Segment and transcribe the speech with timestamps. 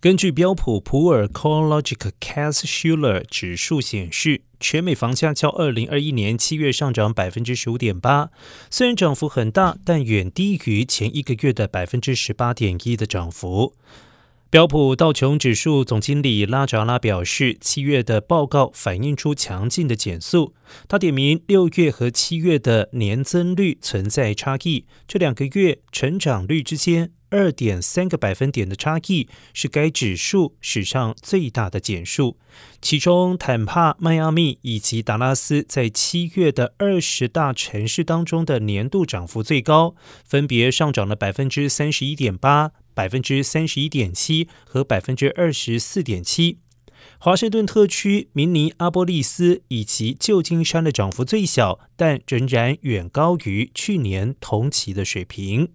[0.00, 8.30] 根据标普普尔 CoreLogic Case-Shiller 指数显示，全美房价较二零二一年七月上涨百分之十五点八，
[8.70, 13.74] 虽然涨幅很大，但远低于前一个月的百分之十八点一的涨幅。
[14.50, 20.54] 标普道琼指数总经理拉扎拉表示，七月的报告反映出强劲的减速。
[20.88, 32.38] 他点名六月和七月的年增率存在差异，这两个月成长率之间二点三个百分点的差异是该指数史上最大的减数。
[32.80, 42.72] 其中，坦帕、迈阿密以及达拉斯在七月的二十大城市当中的年度涨幅最高，分别上涨了百分之三十一点八。
[42.98, 46.58] 百分之三十一点七和百分之二十四点七，
[47.20, 55.68] 华盛顿特区、明尼阿波利斯以及旧金山的涨幅最小，但仍然远高于去年同期的水平。